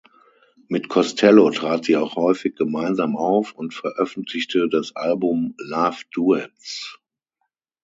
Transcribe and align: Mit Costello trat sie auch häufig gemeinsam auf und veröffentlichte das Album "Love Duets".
Mit 0.67 0.89
Costello 0.89 1.51
trat 1.51 1.85
sie 1.85 1.95
auch 1.95 2.15
häufig 2.15 2.55
gemeinsam 2.55 3.15
auf 3.15 3.51
und 3.53 3.75
veröffentlichte 3.75 4.67
das 4.67 4.95
Album 4.95 5.53
"Love 5.59 6.01
Duets". 6.11 6.97